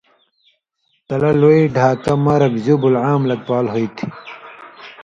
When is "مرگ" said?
2.23-2.53